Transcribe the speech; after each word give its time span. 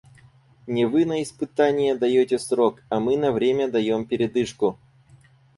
Не 0.67 0.85
вы 0.87 1.05
на 1.05 1.21
испытание 1.21 1.95
даете 1.95 2.39
срок— 2.39 2.81
а 2.89 2.99
мы 2.99 3.17
на 3.17 3.31
время 3.31 3.69
даем 3.69 4.05
передышку. 4.07 4.79